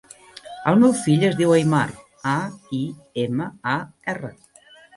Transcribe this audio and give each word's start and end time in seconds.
El 0.71 0.79
meu 0.83 0.95
fill 1.01 1.25
es 1.27 1.37
diu 1.41 1.53
Aimar: 1.59 1.83
a, 2.33 2.35
i, 2.81 2.81
ema, 3.27 3.51
a, 3.77 3.79
erra. 4.17 4.35